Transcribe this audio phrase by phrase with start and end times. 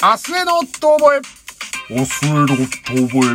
[0.00, 1.20] 明日への遠吠え。
[1.90, 2.98] 明日への遠吠え。
[2.98, 3.34] 明日への遠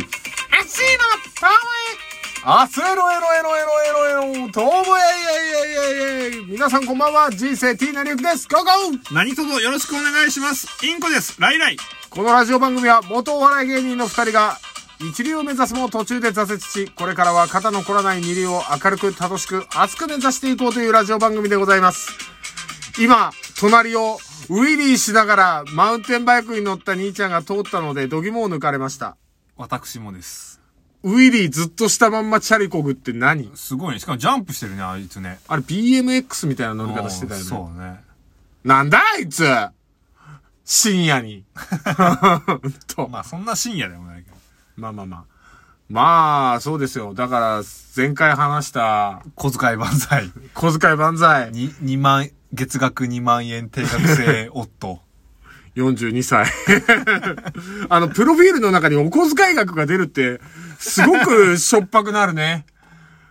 [1.44, 2.04] え。
[2.46, 4.64] 明日へのエロエロエロエロエロ、遠吠
[4.96, 8.48] え、イェイイェイイェイイェイ皆さんこんばんは、人生 T なりゆきです。
[8.48, 10.66] ゴーゴー何卒よろしくお願いします。
[10.86, 11.38] インコです。
[11.38, 11.76] ライライ。
[12.08, 14.58] このラジオ番組は元お笑い芸人の二人が
[15.00, 22.08] 一流を目指すも途中で挫折し、これからは肩の凝らない二流を明るく楽しく熱く目指していこうというラジオ番組でございます。
[22.98, 29.16] 今、隣をウィリーしながらマウンテンバイクに乗った兄ちゃんが通ったので度肝を抜かれました。
[29.56, 30.60] 私もです。
[31.02, 33.50] ウィリーずっとしたまんまチャリこぐって何？
[33.54, 34.00] すごいね。
[34.00, 35.38] しかもジャンプしてるね、あいつね。
[35.48, 37.46] あれ BMX みたいな乗り方してたよね。
[37.46, 38.00] そうね。
[38.64, 39.44] なんだあいつ
[40.64, 41.44] 深夜に。
[42.86, 43.08] と。
[43.12, 44.36] まあそんな深夜でもないけど。
[44.76, 45.34] まあまあまあ。
[45.88, 47.12] まあ、そうですよ。
[47.12, 47.62] だから、
[47.94, 50.32] 前回話した、小遣い万歳。
[50.54, 55.00] 小遣い万歳、に、2万、月額2万円定額制 夫。
[55.76, 56.46] 42歳。
[57.90, 60.40] あの、プロフィールの中にお小遣い額が出るって、
[60.78, 62.64] すごく しょっぱくなるね。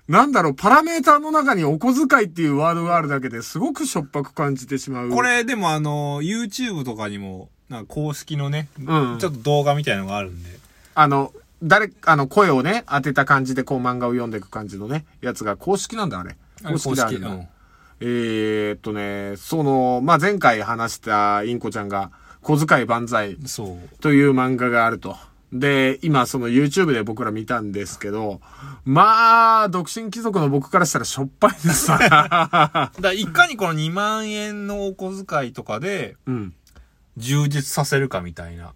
[0.10, 5.10] なんだろう、パラメーターの中にお小遣いっていうワードがあるだけですごくしょっぱく感じてしまう。
[5.10, 10.50] こ、れでもあの、YouTube とかにも、なんか公式のね、うんちょっと動画みたいのがあるんで。
[10.96, 11.32] ああの、
[11.64, 16.36] 誰、あの、声をね、当てた感じでこう漫画を読んでいく感じのね、やつが公式なんだ、あれ。
[16.62, 17.48] 公式だ、あれ
[18.06, 23.98] えーっとね、その、まあ、前回話したインコちゃんが、小遣い万歳そう。
[24.00, 25.16] という漫画があると。
[25.54, 28.42] で、今その YouTube で僕ら見たんですけど、
[28.84, 32.92] まあ、独身貴族の僕からしたらしょっぱいですな。
[33.00, 36.54] だいかにこの2万円のお小遣いとかでうん。
[37.16, 38.74] 充実させるかみたいな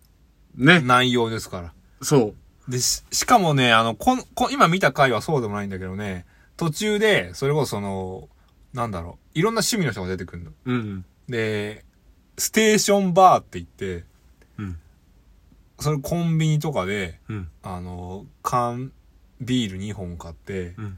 [0.55, 0.79] ね。
[0.79, 1.73] 内容ですから。
[2.01, 2.33] そ
[2.67, 2.71] う。
[2.71, 6.25] で、し、しかもね、あの、こん、こ今見た回はそうでもないんだけどね、
[6.55, 8.29] 途中で、それこそその、
[8.73, 10.51] なんだろう、いろんな趣味の人が出てくるの。
[10.65, 11.05] うん。
[11.27, 11.83] で、
[12.37, 14.05] ステーションバーって言って、
[14.57, 14.79] うん。
[15.79, 17.49] それコンビニとかで、うん。
[17.63, 18.91] あの、缶
[19.41, 20.97] ビール2本買って、うん。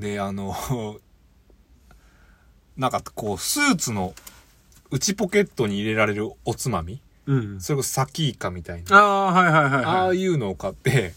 [0.00, 0.54] で、あの、
[2.76, 4.14] なんかこう、スーツの
[4.90, 7.00] 内ポケットに入れられるおつまみ？
[7.26, 7.60] うん。
[7.60, 8.96] それこそサキイカみたいな。
[8.96, 10.18] ああ、はいはいはい、ああはい。
[10.18, 11.14] いうのを買って、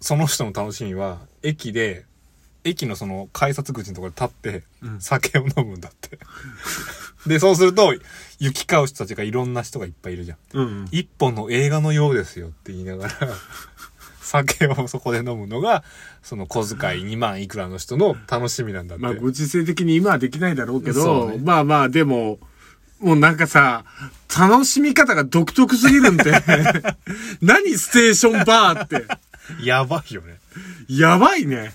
[0.00, 2.04] その人の楽しみは、駅で、
[2.68, 6.18] 駅のその改札口のところで立って、うん酒を飲むんだって。
[7.26, 7.94] で、そうすると、
[8.38, 10.38] 行き交う人たちがいろんな人がいっぱいいるじゃん。
[10.52, 10.88] うん。
[10.92, 13.14] 一本の映画のようですよって言いながら、
[14.22, 15.82] 酒をそこで飲むのが、
[16.22, 19.04] その小遣い2万いくらの人の楽しみなんだって。
[19.04, 22.38] まあ、ご時世的に今はできないだろうけそど、うねまあまあ、でも、
[23.00, 23.84] もうなんかさ、
[24.36, 26.32] 楽しみ方が独特すぎるんで、
[27.40, 29.06] 何ステーションバーって。
[29.62, 30.38] やばいよね。
[30.88, 31.74] やばいね。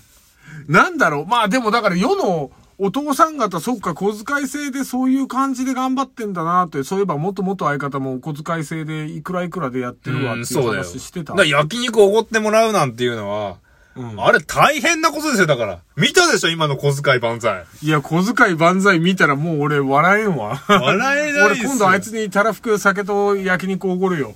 [0.68, 1.26] なんだろう。
[1.26, 11.34] まあでもだから世のお父さん方、そっか、小遣い制でそういう感じで頑張ってんだなって、そういえば元々相方もお小遣い制でいくらいくらでやってるわっていう話してた。
[11.34, 13.56] だから焼肉おごってもらうなんていうのは、
[13.96, 15.78] うんあれ大変なことですよ、だから。
[15.94, 17.64] 見たでしょ、今の小遣い万歳。
[17.80, 20.56] いや、小遣い万歳見たらもう俺笑えんわ。
[20.66, 21.70] 笑えない俺ですよ。
[21.70, 24.34] 今度あいつにたらふく酒と焼肉おごるよ。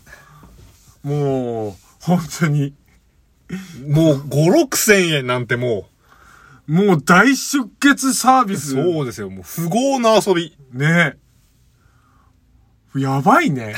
[1.03, 2.73] もう、本当に。
[3.89, 5.89] もう5、6千円なんても
[6.69, 8.73] もう大出血サービう、ス。
[8.73, 10.57] そうですよ、もう不合な遊び。
[10.73, 11.29] ねえ。
[12.99, 13.75] やばいね。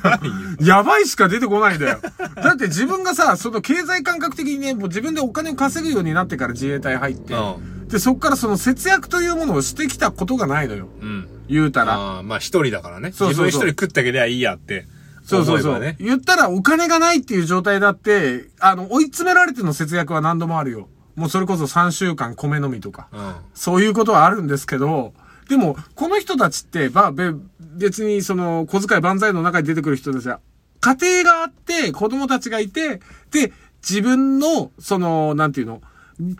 [0.60, 2.00] やばいしか出てこないんだよ。
[2.36, 10.88] だって自分がさ、その経済感覚的にね、もう自分でお金を稼ぐようになってから自衛隊入って、うで、そっからその節約というものをしてきたことがないのよ。
[11.00, 11.28] うん。
[11.48, 11.94] 言うたら。
[11.94, 13.12] ああ、まあ一人だからね。
[13.12, 14.86] そうそうそう自分一人食ってあげりゃいいやって。
[15.24, 15.80] そうそうそう。
[15.80, 15.96] ね。
[15.98, 20.88] 言ったらお金がないっていう状態だって、あの、追い詰められての節約は何度もあるよ。
[21.14, 23.08] もうそれこそ3週間米飲みとか。
[23.12, 23.34] うん。
[23.54, 25.14] そういうことはあるんですけど、
[25.48, 30.40] でも、この人たちって、まあ、べ別にその、小遣い万歳の中に出てくる人たちは、
[30.80, 33.52] 家庭があって、子供たちがいて、で、
[33.82, 35.82] 自分の、その、なんていうの、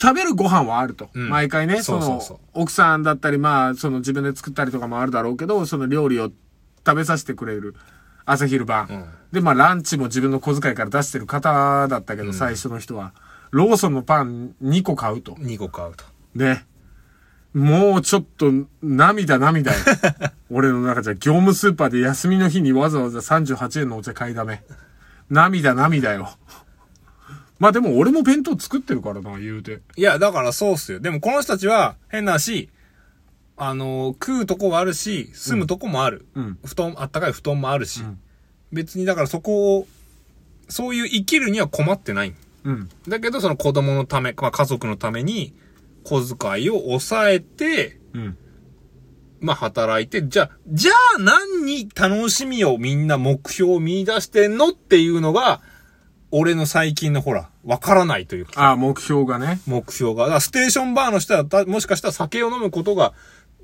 [0.01, 1.11] 食べるご飯はあると。
[1.15, 2.23] うん毎回ね、その
[2.53, 6.31] 奥さんだったり、まあ、その自分で作ったりとかもあるだろうけど、その料理を
[6.87, 7.75] 食べさせてくれる。
[8.25, 8.87] 朝昼晩。
[8.89, 13.15] うんで、まあ、ランチも自分の小遣いから出してる方だったけど、最初の人は。
[13.53, 15.33] ローソンのパン2個買うと。
[15.35, 16.05] 2個買うと。
[16.35, 16.67] ね。
[17.55, 18.51] もうちょっと、
[18.83, 19.79] 涙涙よ。
[20.51, 24.63] 俺の中じゃ、業務スーパーで休みの日にわざわざ38円のお茶買いだめ。
[25.31, 26.37] 涙涙よ。
[27.59, 29.81] まあでも俺も弁当作ってるからな、言うて。
[29.97, 30.99] いや、だからそうっすよ。
[30.99, 32.71] でもこの人たちは、変なし、
[33.57, 36.27] あの、食うとこはあるし、住むとこもある。
[36.35, 36.59] うん。
[36.65, 38.03] 布団、あったかい布団もあるし。
[38.03, 38.19] うん
[38.73, 39.87] 別にだからそこを、
[40.69, 42.35] そういう生きるには困ってない。
[42.65, 42.89] うん。
[43.09, 45.55] だけどその子供のため、まあ家族のために、
[46.05, 48.39] 小遣いを抑えて、うん。
[49.41, 55.61] まあ働いて、じゃあ、じゃあ何に楽しみをみんな目標を見出してんのっていうのが、
[56.31, 59.61] 俺の最近のほら、わからないというか、ああ、目標がね。
[59.67, 60.29] 目標が。
[60.29, 63.13] だステーションバーの人は、たもしかしたら酒を飲むことが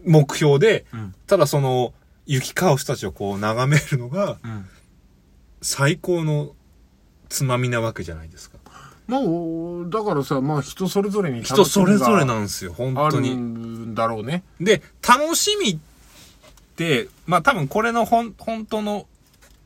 [0.05, 1.95] 目標で、んただその、
[2.27, 4.67] 行き交う人たちをこう眺めるのが、うん。
[5.63, 6.55] 最高の
[7.29, 8.58] つまみなわけじゃないですか。
[9.09, 13.35] もう、だからさ、まあ人それぞれに人それぞれななんですよ、本ある当に。
[13.35, 14.45] んだろうね。
[14.61, 15.79] で、楽しみっ
[16.77, 19.07] て、まあ多分これの本、本当の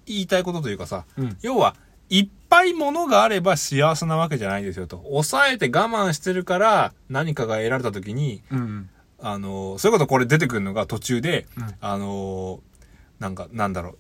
[0.07, 1.75] 言いたいことというかさ、うん要は、
[2.09, 4.99] いっぱいものがあれば幸せなわけじゃないですよと。
[5.05, 8.91] 抑えて我慢してるから何かが得られた時に、うん。
[9.21, 12.61] あの、そういうことこれ出てくるのが途中で、うんあの、
[13.19, 13.97] なんか、なんだろう、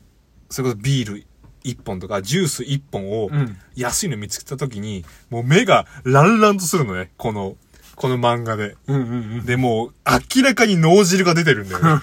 [0.51, 1.27] それこそビール
[1.65, 7.57] 1本とかジュース1本をうん安いの見つけた時に、もう目がランランとするのね、この、
[7.97, 8.77] この漫画で。
[8.87, 9.01] うんう
[9.41, 9.93] んで、もう
[10.37, 12.01] 明らかに脳汁が出てるんだよね。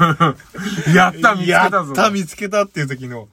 [0.87, 0.93] うん。
[0.93, 1.77] やった、見つけたぞ。
[1.77, 3.27] やった、見つけたっていう時の、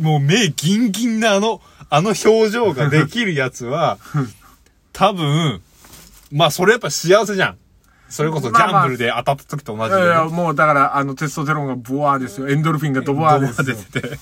[0.00, 3.98] もう目ギンギンなあの、あの表情ができるやつは、
[4.92, 5.62] 多分、
[6.32, 7.56] まあそれやっぱ幸せじゃん。
[8.08, 12.48] それこそギャンブルで当たった時と同じでね、いやいや、もうだから、あの、テストステロンがボワーですよ。
[12.48, 13.64] エンドルフィンがドボワーですよ。
[13.64, 14.18] 出てて。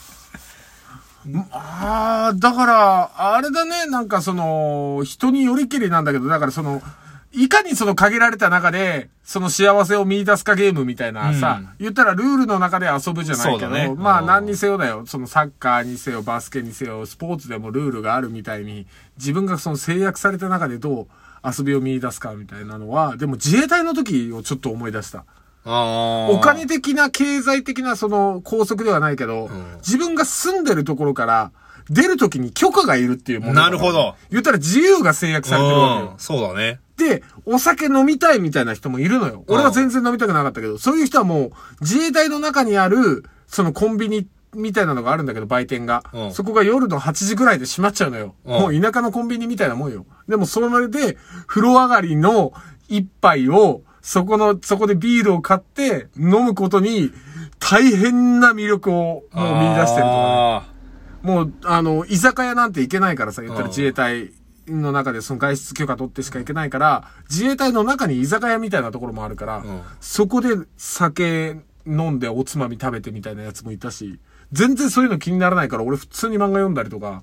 [1.50, 6.82] ああ、だから、あれだね、なんかその、人によりきりなんだけど、だからその、
[7.32, 15.04] いかにその限られた中で、その幸せを見出すかゲームみたいなさ、うん言ったらルールの中で遊ぶじゃないけど、ねまあうん何にせよだよ。
[15.06, 18.86] そのサッカーにせよ、バスケにせよ、スポーツでもルールがあるみたいに、
[19.16, 21.06] 自分がその制約された中でどう
[21.44, 25.24] 遊びを見出すかみたいなのは、でも自衛隊の時をちょっと思い出した。
[25.64, 31.52] あお金的な経済的なその拘束ではないけど、ん自分が住んでるところから
[31.90, 34.14] 出るときに許可がいるっていうものなるほど。
[34.30, 36.18] 言ったら自由が制約されてるわけようん。
[36.18, 36.80] そうだね。
[36.96, 39.44] で、お酒飲みたいみたいな人もいるのよ。
[39.48, 46.04] 俺は全然飲みたくなかったけど、そういう人はもう自衛隊の中にある、そのコンビニみたいなのがあるんだけど、売店が。
[46.12, 48.34] うんそこが夜の8時ぐらいで閉まっちゃうのよ。
[48.44, 50.06] うんもう田舎のコンビニみたいなもんよ。
[50.28, 52.52] でもそれで、風呂上がりの
[52.88, 57.10] 一杯を、そこの、そこでビールを買って飲むことに、
[57.58, 59.38] 大変な魅力をもう
[59.70, 60.04] 見出してるとかね。
[60.04, 60.66] あ
[61.22, 63.70] もう、あの、居酒屋なんて行けないからさ、言ったらうん。
[63.70, 64.32] 自衛隊
[64.68, 69.80] の中でその外出許可取ってしか行けないから、自衛隊の中に居酒屋みたいなところもあるから、うん。
[70.02, 71.56] そこで酒
[71.86, 74.20] 飲んでおつまみ食べてみたいなやつもいたし、
[74.52, 77.22] 全然そういうの気にならないから、俺普通に漫画読んだりとか、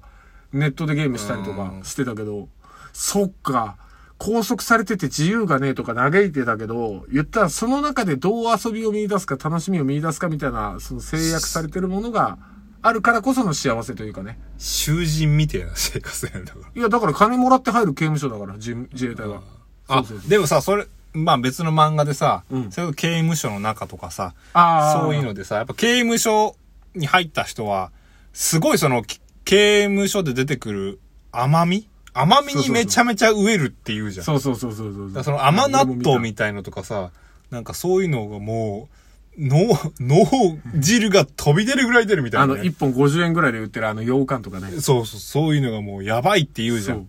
[0.51, 2.49] ネットでゲームしたりとかしてたけど、
[2.91, 3.77] そっか、
[4.21, 12.37] 拘束されてて自由がねえとか嘆いてたけど、言ったらその中でどう遊びを見出すか楽しみを見出すかみたいな、その制約されてるものが
[12.83, 14.37] あるからこその幸せというかね。
[14.59, 16.67] ー囚人みたいな生活なんだから。
[16.75, 19.41] いや、だから金もらって入る刑務所だから、自自衛隊は。
[19.87, 26.55] あそうそうそうでもさ、それ、まあ別の漫画でさ、うんそれ刑務所の中とかさ、そういうのでさ、やっぱ刑務所
[26.93, 27.91] に入った人は、
[28.33, 30.99] すごいその、き刑務所で出てくる
[31.31, 34.25] 甘み甘みにめちゃめちゃ飢えるって言うじゃん。
[34.25, 35.07] そうそうそうそうそう。
[35.07, 37.11] だからその甘納豆みたたいのとかさ、
[37.49, 38.95] なんかそういうのがもう、
[39.37, 44.81] 脳、 脳汁が飛び出るぐらい出るみたいあの、なね、1本50円ぐらいで売ってるあの、羊羹とかね。
[44.81, 46.95] そうそう、そういうのがもうやばいって言うじゃ。
[46.95, 47.07] ん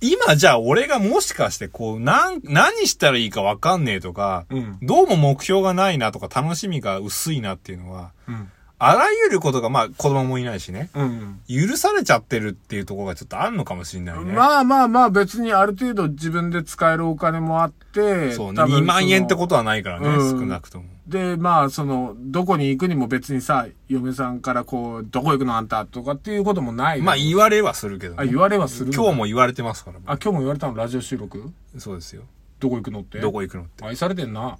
[0.00, 4.78] 今じゃあ俺がもしかしてこう、なん、何したらいいかわかんねえとか、うん。
[4.82, 8.50] どうも目標がないなとか楽しみが薄いなっていうのは、うん。
[8.86, 11.40] あらゆることがまあ子供もいないしね、うん。
[11.48, 14.32] 許されちゃってるっていうところがちょっとあるのかもしれないね。
[14.32, 18.56] まあまあまあ別にある程度自分で使えるお金もあって、そうね。
[18.56, 20.84] 多分2万円ってことはないからね、うん少なくとも。
[21.06, 27.02] で、まあ、その、どこに行くにも別にさ、嫁さんからこう、どこ行くのあんたとかっていうこともない。
[27.02, 28.22] まあ言われはするけどね。
[28.22, 28.92] あ、言われはするの？
[28.94, 29.98] 今日も言われてますから。
[29.98, 31.52] あ、今日も言われたのラジオ収録？
[31.76, 32.22] そうですよ。
[32.58, 33.20] どこ行くのって？
[33.20, 33.84] どこ行くのって。
[33.84, 34.56] 愛されてんな。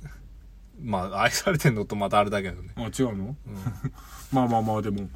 [0.83, 2.71] まあ愛されてんのとまたあれだけどね。
[2.77, 3.37] あ、違うの、
[4.33, 5.09] まあまあまあ、でも。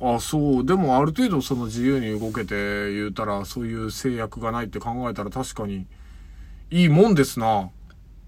[0.00, 0.64] あ、そう。
[0.64, 5.86] でもある程度その自由に動けて言うたら、そういう制約がないって考えたら確かに、
[6.70, 7.70] いいもんですな。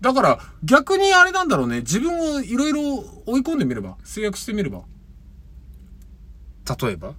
[0.00, 1.78] だから、逆にあれなんだろうね。
[1.80, 2.80] 自分をいろいろ
[3.26, 3.96] 追い込んでみれば。
[4.02, 4.82] 制約してみれば。
[6.82, 7.14] 例えば？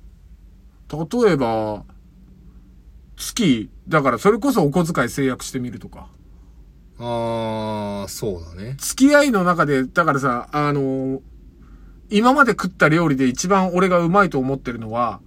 [0.91, 1.85] 例えば、
[3.15, 6.09] 月、だからそれこそお小遣い制約してみるとか。
[6.99, 8.75] あー、そうだね。
[8.77, 11.19] 付き合いの中で、だからさ、あのー
[12.09, 15.19] 今まで食った料理で一番俺がうまいと思ってるのは、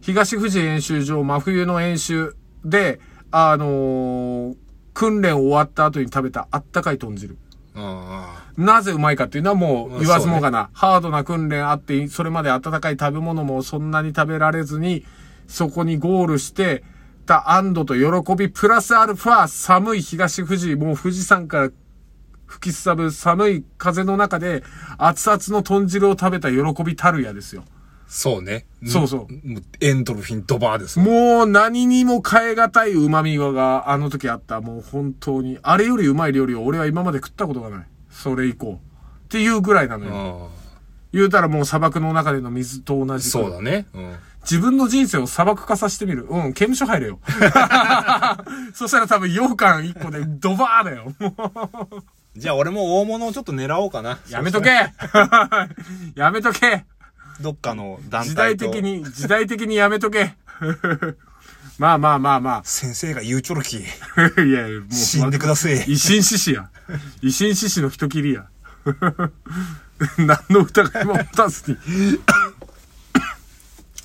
[0.00, 2.98] 東富士演習場真冬の演習で、
[3.30, 4.56] あのー
[4.94, 7.36] 訓練終わった後に食べたあったかい豚汁。
[7.76, 10.70] あなぜうまいかっていうのはもまあう言わずもがな。
[10.72, 15.04] ハードな訓練あって、それまで温かい食べ物もそんなに食べられずに、
[15.48, 16.84] そこにゴールして
[17.24, 21.70] た安堵と喜び、プラスアルファ寒い東富士、もう富士山から
[22.46, 24.62] 吹きすさぶ寒い風の中で、
[24.98, 27.64] 熱々の豚汁を食べた喜びたるやですよ。
[28.06, 28.66] そうね。
[28.86, 29.26] そうそう
[29.80, 30.98] エンドルフィンドバーです。
[31.00, 34.60] もう何にも変え難い旨味があの時あった。
[34.60, 35.58] もう本当に。
[35.62, 37.86] あれよりうまい料理を俺は今まで食ったことがない。
[38.10, 38.78] それ以降。
[39.24, 40.50] っていうぐらいなのよ。
[40.52, 40.64] あ
[41.12, 43.30] 言うたらもう砂漠の中での水と同あじ。
[43.30, 43.86] そうだね。
[43.94, 44.14] うん。
[44.44, 46.26] 自分の人生を砂漠化させてみる。
[46.28, 47.18] うん、刑務所入れよ。
[48.74, 51.12] そしたら多分羊羹1個でドバーだよ。
[52.36, 54.18] じゃあ俺も大物をちょっと狙おうかな。
[54.28, 54.70] やめとけ
[56.14, 56.84] やめとけ
[57.40, 58.66] どっかの団体と。
[58.66, 58.82] 時代的。
[58.82, 60.34] に、時代的にやめとけ
[61.78, 63.84] まあまあまあま先生が言うちょるき。
[64.16, 64.42] あ。
[64.42, 64.92] いやいや、もう。
[64.92, 65.74] 死んでください。
[65.84, 66.70] 維新志士や。
[67.22, 68.46] 維新志士の人切りや。
[70.18, 71.78] 何の疑いも持たずに。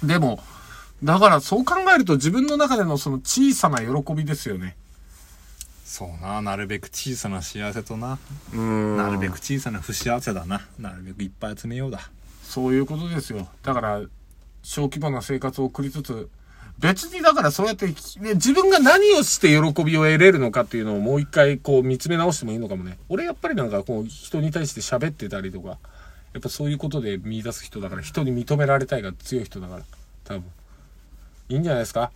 [0.04, 0.40] でも、
[1.04, 4.76] だからそう考えると自分の中でのその小さな喜びですよね。
[5.86, 6.42] そうな。
[6.42, 8.20] なるべく小さな幸せとな。
[8.54, 10.62] うんなるべく小さな不幸せだな。
[10.78, 12.12] なるべくいっぱい集めようだ。
[12.44, 13.48] そういうことですよ。
[13.64, 14.02] だから、
[14.62, 16.30] 小規模な生活を送りつつ、
[16.80, 17.94] 別にだからそうやって、ね
[18.36, 22.98] 自分が何をして喜びを得れるのかっていうのをもう一回こう見つめ直してもいいのかもね。
[23.10, 25.78] 俺やっぱりなんかこう人に対して喋ってたりとか、
[26.34, 29.82] やっぱそういうことで見出す人だから人に認められたいが強い人だから、
[30.26, 30.44] 多分。
[31.50, 32.12] いいんじゃないですか？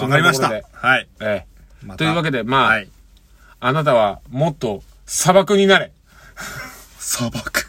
[0.00, 0.48] わかりました。
[0.48, 1.08] はい。
[1.20, 1.86] ええ。
[1.86, 2.88] またというわけで、まあ、はい。
[3.60, 5.92] あなたはもっと砂漠になれ。
[6.98, 7.67] 砂漠。